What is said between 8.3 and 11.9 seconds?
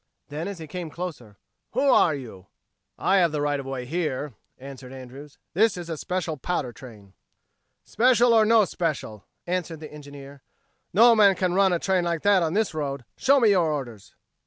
or no special," answered the engineer, "no man can run a